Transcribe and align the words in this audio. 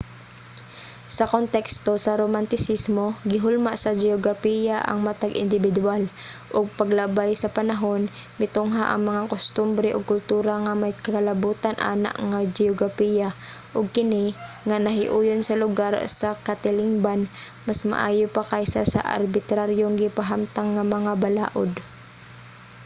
sa 1.15 1.25
konteksto 1.33 1.91
sa 2.05 2.13
romantisismo 2.21 3.05
gihulma 3.31 3.71
sa 3.83 3.91
geograpiya 4.03 4.77
ang 4.89 4.99
matag 5.07 5.31
indibidwal 5.43 6.03
ug 6.57 6.65
paglabay 6.79 7.31
sa 7.37 7.53
panahon 7.57 8.01
mitungha 8.41 8.83
ang 8.89 9.01
mga 9.09 9.23
kustombre 9.33 9.89
ug 9.95 10.09
kultura 10.13 10.53
nga 10.63 10.73
may 10.81 10.93
kalabutan 11.05 11.75
ana 11.91 12.11
nga 12.31 12.39
geograpiya 12.57 13.29
ug 13.77 13.85
kini 13.95 14.25
nga 14.67 14.77
nahiuyon 14.85 15.41
sa 15.43 15.59
lugar 15.63 15.93
sa 16.19 16.29
katilingban 16.47 17.21
mas 17.67 17.81
maayo 17.91 18.25
pa 18.35 18.43
kaysa 18.51 18.81
sa 18.93 19.01
arbitraryong 19.17 19.95
gipahamtang 20.01 20.69
nga 20.75 20.83
mga 20.95 21.13
balaod 21.23 21.71